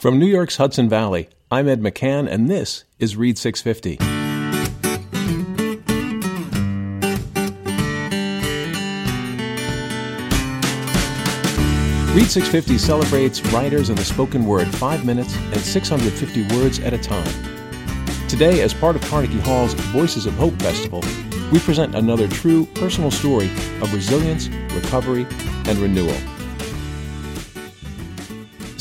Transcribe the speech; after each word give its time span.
From 0.00 0.18
New 0.18 0.24
York's 0.24 0.56
Hudson 0.56 0.88
Valley, 0.88 1.28
I'm 1.50 1.68
Ed 1.68 1.82
McCann, 1.82 2.26
and 2.26 2.48
this 2.48 2.84
is 2.98 3.18
Read 3.18 3.36
650. 3.36 3.98
Read 12.14 12.30
650 12.30 12.78
celebrates 12.78 13.44
writers 13.52 13.90
and 13.90 13.98
the 13.98 14.04
spoken 14.06 14.46
word 14.46 14.68
five 14.68 15.04
minutes 15.04 15.36
and 15.36 15.58
650 15.60 16.56
words 16.56 16.78
at 16.78 16.94
a 16.94 16.98
time. 16.98 17.28
Today, 18.26 18.62
as 18.62 18.72
part 18.72 18.96
of 18.96 19.02
Carnegie 19.02 19.40
Hall's 19.40 19.74
Voices 19.74 20.24
of 20.24 20.32
Hope 20.36 20.54
Festival, 20.62 21.04
we 21.52 21.58
present 21.58 21.94
another 21.94 22.26
true 22.26 22.64
personal 22.74 23.10
story 23.10 23.50
of 23.82 23.92
resilience, 23.92 24.48
recovery, 24.72 25.26
and 25.66 25.76
renewal. 25.76 26.16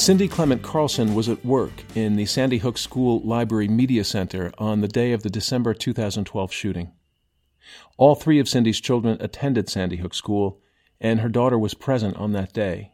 Cindy 0.09 0.27
Clement 0.27 0.63
Carlson 0.63 1.13
was 1.13 1.29
at 1.29 1.45
work 1.45 1.83
in 1.93 2.15
the 2.15 2.25
Sandy 2.25 2.57
Hook 2.57 2.79
School 2.79 3.21
Library 3.21 3.67
Media 3.67 4.03
Center 4.03 4.51
on 4.57 4.81
the 4.81 4.87
day 4.87 5.11
of 5.11 5.21
the 5.21 5.29
December 5.29 5.75
2012 5.75 6.51
shooting. 6.51 6.91
All 7.95 8.15
three 8.15 8.39
of 8.39 8.49
Cindy's 8.49 8.81
children 8.81 9.17
attended 9.21 9.69
Sandy 9.69 9.97
Hook 9.97 10.15
School, 10.15 10.61
and 10.99 11.19
her 11.19 11.29
daughter 11.29 11.59
was 11.59 11.75
present 11.75 12.17
on 12.17 12.31
that 12.31 12.53
day. 12.53 12.93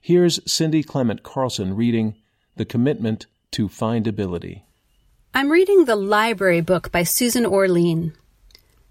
Here's 0.00 0.38
Cindy 0.48 0.84
Clement 0.84 1.24
Carlson 1.24 1.74
reading 1.74 2.14
The 2.54 2.64
Commitment 2.64 3.26
to 3.50 3.66
Findability. 3.66 4.62
I'm 5.34 5.50
reading 5.50 5.86
The 5.86 5.96
Library 5.96 6.60
book 6.60 6.92
by 6.92 7.02
Susan 7.02 7.44
Orlean. 7.44 8.12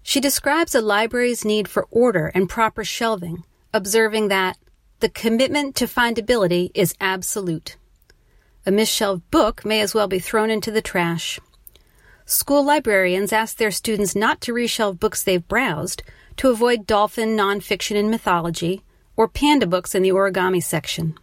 She 0.02 0.20
describes 0.20 0.74
a 0.74 0.82
library's 0.82 1.46
need 1.46 1.66
for 1.66 1.88
order 1.90 2.30
and 2.34 2.46
proper 2.46 2.84
shelving, 2.84 3.44
observing 3.72 4.28
that 4.28 4.58
the 5.00 5.08
commitment 5.08 5.74
to 5.76 5.86
findability 5.86 6.70
is 6.74 6.94
absolute. 7.00 7.76
A 8.64 8.70
misshelved 8.70 9.30
book 9.30 9.64
may 9.64 9.80
as 9.80 9.94
well 9.94 10.08
be 10.08 10.18
thrown 10.18 10.50
into 10.50 10.70
the 10.70 10.80
trash. 10.80 11.38
School 12.24 12.64
librarians 12.64 13.32
ask 13.32 13.56
their 13.56 13.70
students 13.70 14.16
not 14.16 14.40
to 14.40 14.52
reshelve 14.52 14.98
books 14.98 15.22
they've 15.22 15.46
browsed 15.46 16.02
to 16.38 16.50
avoid 16.50 16.86
dolphin 16.86 17.36
nonfiction 17.36 17.96
and 17.96 18.10
mythology 18.10 18.82
or 19.16 19.28
panda 19.28 19.66
books 19.66 19.94
in 19.94 20.02
the 20.02 20.10
origami 20.10 20.62
section. 20.62 21.16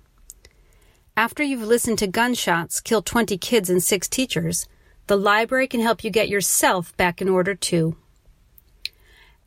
After 1.17 1.43
you've 1.43 1.63
listened 1.63 1.99
to 1.99 2.07
gunshots 2.07 2.79
kill 2.79 3.01
20 3.01 3.37
kids 3.37 3.69
and 3.69 3.83
6 3.83 4.07
teachers, 4.07 4.67
the 5.07 5.17
library 5.17 5.67
can 5.67 5.81
help 5.81 6.03
you 6.03 6.09
get 6.09 6.29
yourself 6.29 6.95
back 6.95 7.21
in 7.21 7.27
order 7.27 7.53
too. 7.55 7.97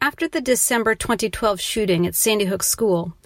After 0.01 0.29
the 0.29 0.41
December 0.41 0.95
2012 0.95 1.61
shooting 1.61 2.07
at 2.07 2.15
Sandy 2.15 2.45
Hook 2.45 2.63
School, 2.63 3.17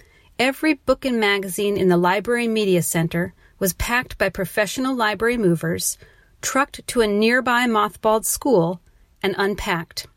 every 0.41 0.73
book 0.73 1.05
and 1.05 1.19
magazine 1.19 1.77
in 1.77 1.87
the 1.87 1.97
Library 1.97 2.47
Media 2.47 2.81
Center 2.81 3.31
was 3.59 3.73
packed 3.73 4.17
by 4.17 4.27
professional 4.27 4.95
library 4.95 5.37
movers, 5.37 5.99
trucked 6.41 6.81
to 6.87 7.01
a 7.01 7.05
nearby 7.05 7.67
mothballed 7.67 8.25
school, 8.25 8.81
and 9.21 9.35
unpacked. 9.37 10.07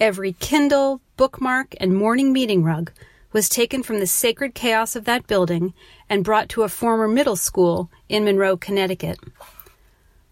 Every 0.00 0.32
Kindle, 0.32 1.02
bookmark, 1.18 1.74
and 1.78 1.94
morning 1.94 2.32
meeting 2.32 2.64
rug 2.64 2.90
was 3.34 3.50
taken 3.50 3.82
from 3.82 3.98
the 4.00 4.06
sacred 4.06 4.54
chaos 4.54 4.96
of 4.96 5.04
that 5.04 5.26
building 5.26 5.74
and 6.08 6.24
brought 6.24 6.48
to 6.48 6.62
a 6.62 6.68
former 6.70 7.06
middle 7.06 7.36
school 7.36 7.90
in 8.08 8.24
Monroe, 8.24 8.56
Connecticut. 8.56 9.18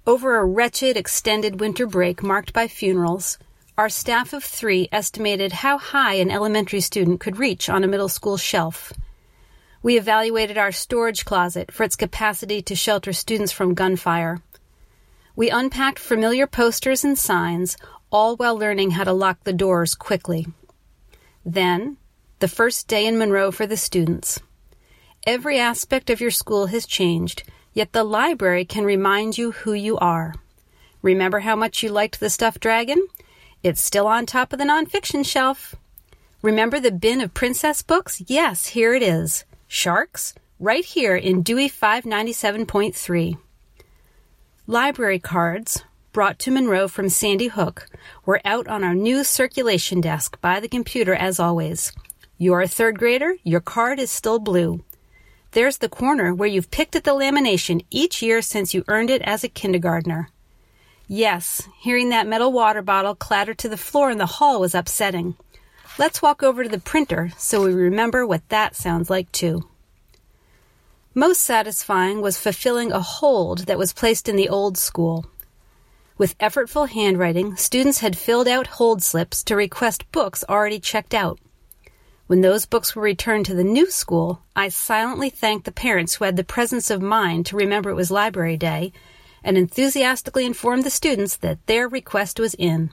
Over 0.06 0.38
a 0.38 0.46
wretched 0.46 0.96
extended 0.96 1.60
winter 1.60 1.86
break 1.86 2.22
marked 2.22 2.54
by 2.54 2.66
funerals, 2.66 3.36
our 3.76 3.90
staff 3.90 4.32
of 4.32 4.42
three 4.42 4.88
estimated 4.90 5.52
how 5.52 5.76
high 5.76 6.14
an 6.14 6.30
elementary 6.30 6.80
student 6.80 7.20
could 7.20 7.38
reach 7.38 7.68
on 7.68 7.84
a 7.84 7.88
middle 7.88 8.08
school 8.08 8.38
shelf. 8.38 8.90
We 9.80 9.96
evaluated 9.96 10.58
our 10.58 10.72
storage 10.72 11.24
closet 11.24 11.70
for 11.70 11.84
its 11.84 11.94
capacity 11.94 12.62
to 12.62 12.74
shelter 12.74 13.12
students 13.12 13.52
from 13.52 13.74
gunfire. 13.74 14.40
We 15.36 15.50
unpacked 15.50 16.00
familiar 16.00 16.48
posters 16.48 17.04
and 17.04 17.16
signs, 17.16 17.76
all 18.10 18.36
while 18.36 18.58
learning 18.58 18.92
how 18.92 19.04
to 19.04 19.12
lock 19.12 19.44
the 19.44 19.52
doors 19.52 19.94
quickly. 19.94 20.46
Then, 21.44 21.96
the 22.40 22.48
first 22.48 22.88
day 22.88 23.06
in 23.06 23.18
Monroe 23.18 23.52
for 23.52 23.66
the 23.66 23.76
students. 23.76 24.40
Every 25.26 25.60
aspect 25.60 26.10
of 26.10 26.20
your 26.20 26.32
school 26.32 26.66
has 26.66 26.86
changed, 26.86 27.44
yet 27.72 27.92
the 27.92 28.02
library 28.02 28.64
can 28.64 28.84
remind 28.84 29.38
you 29.38 29.52
who 29.52 29.74
you 29.74 29.96
are. 29.98 30.34
Remember 31.02 31.40
how 31.40 31.54
much 31.54 31.84
you 31.84 31.90
liked 31.90 32.18
the 32.18 32.30
stuffed 32.30 32.60
dragon? 32.60 33.06
It's 33.62 33.82
still 33.82 34.08
on 34.08 34.26
top 34.26 34.52
of 34.52 34.58
the 34.58 34.64
nonfiction 34.64 35.24
shelf. 35.24 35.76
Remember 36.42 36.80
the 36.80 36.90
bin 36.90 37.20
of 37.20 37.34
princess 37.34 37.82
books? 37.82 38.22
Yes, 38.26 38.66
here 38.66 38.94
it 38.94 39.02
is. 39.02 39.44
Sharks, 39.70 40.34
right 40.58 40.84
here 40.84 41.14
in 41.14 41.42
Dewey 41.42 41.68
597.3. 41.68 43.36
Library 44.66 45.18
cards, 45.18 45.84
brought 46.12 46.38
to 46.38 46.50
Monroe 46.50 46.88
from 46.88 47.10
Sandy 47.10 47.48
Hook, 47.48 47.86
were 48.24 48.40
out 48.46 48.66
on 48.66 48.82
our 48.82 48.94
new 48.94 49.22
circulation 49.22 50.00
desk 50.00 50.40
by 50.40 50.58
the 50.58 50.68
computer 50.68 51.14
as 51.14 51.38
always. 51.38 51.92
You're 52.38 52.62
a 52.62 52.66
third 52.66 52.98
grader, 52.98 53.34
your 53.44 53.60
card 53.60 54.00
is 54.00 54.10
still 54.10 54.38
blue. 54.38 54.82
There's 55.50 55.78
the 55.78 55.88
corner 55.90 56.34
where 56.34 56.48
you've 56.48 56.70
picked 56.70 56.96
at 56.96 57.04
the 57.04 57.10
lamination 57.10 57.84
each 57.90 58.22
year 58.22 58.40
since 58.40 58.72
you 58.72 58.84
earned 58.88 59.10
it 59.10 59.20
as 59.22 59.44
a 59.44 59.50
kindergartner. 59.50 60.30
Yes, 61.06 61.68
hearing 61.78 62.08
that 62.08 62.26
metal 62.26 62.52
water 62.52 62.80
bottle 62.80 63.14
clatter 63.14 63.52
to 63.54 63.68
the 63.68 63.76
floor 63.76 64.10
in 64.10 64.18
the 64.18 64.26
hall 64.26 64.60
was 64.60 64.74
upsetting. 64.74 65.36
Let's 65.98 66.22
walk 66.22 66.44
over 66.44 66.62
to 66.62 66.68
the 66.68 66.78
printer 66.78 67.32
so 67.36 67.64
we 67.64 67.74
remember 67.74 68.24
what 68.24 68.48
that 68.50 68.76
sounds 68.76 69.10
like 69.10 69.32
too. 69.32 69.68
Most 71.12 71.40
satisfying 71.40 72.20
was 72.20 72.38
fulfilling 72.38 72.92
a 72.92 73.00
hold 73.00 73.66
that 73.66 73.78
was 73.78 73.92
placed 73.92 74.28
in 74.28 74.36
the 74.36 74.48
old 74.48 74.78
school. 74.78 75.26
With 76.16 76.38
effortful 76.38 76.88
handwriting, 76.88 77.56
students 77.56 77.98
had 77.98 78.16
filled 78.16 78.46
out 78.46 78.78
hold 78.78 79.02
slips 79.02 79.42
to 79.42 79.56
request 79.56 80.10
books 80.12 80.44
already 80.48 80.78
checked 80.78 81.14
out. 81.14 81.40
When 82.28 82.42
those 82.42 82.64
books 82.64 82.94
were 82.94 83.02
returned 83.02 83.46
to 83.46 83.54
the 83.54 83.64
new 83.64 83.90
school, 83.90 84.42
I 84.54 84.68
silently 84.68 85.30
thanked 85.30 85.64
the 85.64 85.72
parents 85.72 86.14
who 86.14 86.24
had 86.26 86.36
the 86.36 86.44
presence 86.44 86.90
of 86.90 87.02
mind 87.02 87.46
to 87.46 87.56
remember 87.56 87.90
it 87.90 87.94
was 87.94 88.12
Library 88.12 88.56
Day 88.56 88.92
and 89.42 89.58
enthusiastically 89.58 90.46
informed 90.46 90.84
the 90.84 90.90
students 90.90 91.36
that 91.38 91.66
their 91.66 91.88
request 91.88 92.38
was 92.38 92.54
in. 92.54 92.90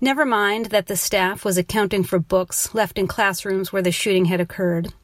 Never 0.00 0.24
mind 0.24 0.66
that 0.66 0.86
the 0.86 0.96
staff 0.96 1.44
was 1.44 1.58
accounting 1.58 2.04
for 2.04 2.20
books 2.20 2.72
left 2.72 2.98
in 2.98 3.08
classrooms 3.08 3.72
where 3.72 3.82
the 3.82 3.90
shooting 3.90 4.26
had 4.26 4.40
occurred. 4.40 4.94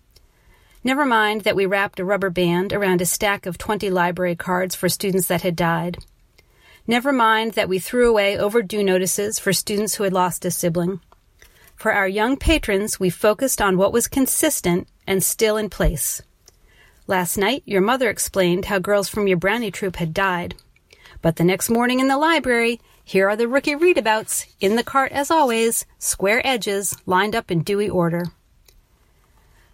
Never 0.85 1.05
mind 1.05 1.41
that 1.41 1.57
we 1.57 1.67
wrapped 1.67 1.99
a 1.99 2.05
rubber 2.05 2.31
band 2.31 2.73
around 2.73 3.01
a 3.01 3.07
stack 3.07 3.45
of 3.45 3.59
20 3.59 3.91
library 3.91 4.37
cards 4.37 4.77
for 4.77 4.89
students 4.89 5.27
that 5.27 5.43
had 5.43 5.57
died. 5.57 5.99
Never 6.87 7.13
mind 7.13 7.55
that 7.55 7.69
we 7.69 7.81
threw 7.81 8.09
away 8.09 8.39
overdue 8.39 8.85
notices 8.85 9.41
for 9.41 9.53
students 9.53 9.95
who 9.95 10.05
had 10.05 10.13
lost 10.13 10.45
a 10.45 10.51
sibling. 10.51 11.01
For 11.75 11.93
our 11.93 12.07
young 12.07 12.37
patrons, 12.37 13.01
we 13.01 13.11
focused 13.11 13.61
on 13.61 13.77
what 13.77 13.93
was 13.93 14.07
consistent 14.07 14.87
and 15.09 15.25
still 15.25 15.57
in 15.57 15.71
place. 15.71 16.23
Last 17.09 17.37
night, 17.37 17.63
your 17.67 17.81
mother 17.81 18.11
explained 18.11 18.67
how 18.67 18.79
girls 18.79 19.09
from 19.09 19.27
your 19.27 19.39
brownie 19.39 19.73
troop 19.73 19.97
had 19.97 20.15
died. 20.15 20.55
But 21.21 21.37
the 21.37 21.45
next 21.45 21.69
morning 21.69 21.99
in 21.99 22.09
the 22.09 22.19
library, 22.19 22.81
here 23.05 23.29
are 23.29 23.37
the 23.37 23.47
rookie 23.47 23.75
readabouts, 23.75 24.47
in 24.61 24.77
the 24.77 24.83
cart 24.83 25.13
as 25.13 25.31
always, 25.31 25.85
square 25.99 26.45
edges, 26.45 26.97
lined 27.05 27.37
up 27.37 27.51
in 27.51 27.63
Dewey 27.63 27.89
order. 27.89 28.25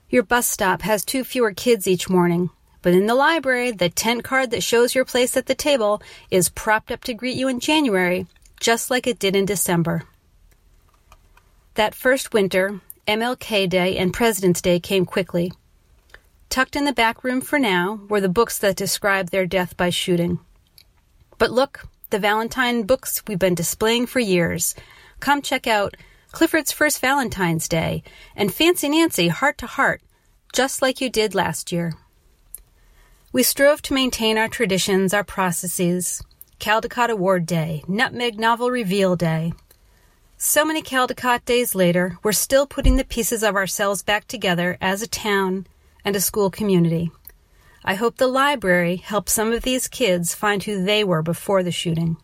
Your 0.09 0.25
bus 0.25 0.49
stop 0.49 0.83
has 0.83 1.05
two 1.05 1.23
fewer 1.23 1.53
kids 1.53 1.87
each 1.87 2.11
morning, 2.11 2.51
but 2.83 2.93
in 2.93 3.07
the 3.07 3.15
library, 3.15 3.71
the 3.71 3.89
tent 3.89 4.25
card 4.25 4.51
that 4.51 4.65
shows 4.65 4.97
your 4.97 5.05
place 5.05 5.37
at 5.37 5.47
the 5.47 5.55
table 5.55 6.03
is 6.31 6.49
propped 6.49 6.91
up 6.91 7.05
to 7.05 7.15
greet 7.15 7.37
you 7.37 7.47
in 7.47 7.61
January, 7.61 8.27
just 8.59 8.91
like 8.91 9.07
it 9.07 9.21
did 9.21 9.37
in 9.37 9.45
December. 9.45 10.03
That 11.75 11.95
first 11.95 12.33
winter, 12.33 12.81
MLK 13.07 13.69
Day 13.69 13.97
and 13.97 14.12
President's 14.12 14.61
Day 14.61 14.81
came 14.81 15.07
quickly. 15.07 15.53
Tucked 16.49 16.75
in 16.75 16.85
the 16.85 16.93
back 16.93 17.23
room 17.23 17.41
for 17.41 17.61
now 17.61 18.01
were 18.09 18.21
the 18.21 18.29
books 18.29 18.59
that 18.59 18.75
describe 18.75 19.31
their 19.31 19.47
death 19.47 19.77
by 19.77 19.91
shooting. 19.91 20.41
But 21.38 21.53
look, 21.53 21.87
the 22.11 22.19
Valentine 22.19 22.83
books 22.83 23.23
we've 23.27 23.39
been 23.39 23.55
displaying 23.55 24.07
for 24.07 24.21
years. 24.21 24.75
Come 25.21 25.43
check 25.43 25.67
out 25.67 25.97
Clifford's 26.33 26.73
First 26.73 27.01
Valentine's 27.01 27.69
Day 27.69 28.03
and 28.37 28.53
Fancy 28.53 28.89
Nancy 28.89 29.29
Heart 29.29 29.59
to 29.59 29.67
Heart, 29.67 30.03
just 30.53 30.83
like 30.83 31.01
you 31.01 31.11
did 31.11 31.35
last 31.35 31.73
year. 31.73 31.95
We 33.33 33.43
strove 33.43 33.81
to 33.83 33.95
maintain 33.95 34.39
our 34.39 34.49
traditions, 34.49 35.15
our 35.15 35.25
processes. 35.25 36.23
Caldecott 36.59 37.09
Award 37.09 37.47
Day, 37.47 37.83
Nutmeg 37.89 38.39
Novel 38.39 38.71
Reveal 38.71 39.17
Day. 39.17 39.55
So 40.37 40.65
many 40.65 40.83
Caldecott 40.83 41.45
days 41.45 41.75
later, 41.75 42.19
we're 42.23 42.33
still 42.33 42.67
putting 42.67 42.97
the 42.97 43.05
pieces 43.05 43.43
of 43.43 43.57
ourselves 43.57 44.03
back 44.03 44.27
together 44.27 44.77
as 44.81 45.01
a 45.01 45.09
town 45.09 45.67
and 46.05 46.15
a 46.15 46.21
school 46.21 46.51
community. 46.51 47.11
I 47.85 47.94
hope 47.94 48.17
the 48.17 48.27
library 48.27 48.97
helped 48.97 49.31
some 49.31 49.53
of 49.53 49.62
these 49.62 49.88
kids 49.88 50.35
find 50.35 50.62
who 50.62 50.85
they 50.85 51.03
were 51.03 51.23
before 51.23 51.62
the 51.62 51.73
shooting. 51.73 52.19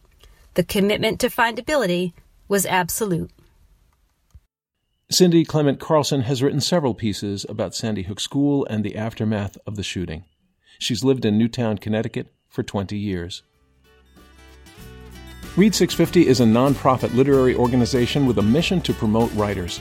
The 0.54 0.64
commitment 0.64 1.18
to 1.20 1.28
findability 1.28 2.12
was 2.48 2.66
absolute. 2.66 3.30
Cindy 5.10 5.44
Clement 5.44 5.80
Carlson 5.80 6.22
has 6.22 6.42
written 6.42 6.60
several 6.60 6.92
pieces 6.92 7.46
about 7.48 7.74
Sandy 7.74 8.02
Hook 8.02 8.20
School 8.20 8.66
and 8.68 8.84
the 8.84 8.96
aftermath 8.96 9.56
of 9.66 9.76
the 9.76 9.82
shooting. 9.82 10.24
She's 10.78 11.04
lived 11.04 11.24
in 11.24 11.38
Newtown, 11.38 11.78
Connecticut 11.78 12.32
for 12.48 12.62
20 12.62 12.98
years. 12.98 13.42
Read 15.56 15.74
650 15.74 16.26
is 16.28 16.40
a 16.40 16.44
nonprofit 16.44 17.14
literary 17.14 17.54
organization 17.54 18.26
with 18.26 18.38
a 18.38 18.42
mission 18.42 18.80
to 18.82 18.92
promote 18.92 19.32
writers. 19.32 19.80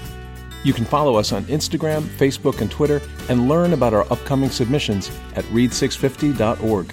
You 0.65 0.73
can 0.73 0.83
follow 0.83 1.15
us 1.15 1.31
on 1.31 1.45
Instagram, 1.45 2.01
Facebook, 2.01 2.59
and 2.59 2.71
Twitter 2.71 2.99
and 3.29 3.47
learn 3.47 3.71
about 3.71 3.93
our 3.93 4.11
upcoming 4.11 4.49
submissions 4.49 5.11
at 5.35 5.45
read650.org. 5.45 6.91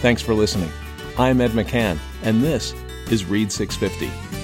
Thanks 0.00 0.22
for 0.22 0.32
listening. 0.32 0.70
I'm 1.18 1.40
Ed 1.40 1.50
McCann, 1.50 1.98
and 2.22 2.40
this 2.40 2.72
is 3.10 3.24
Read 3.24 3.50
650. 3.50 4.43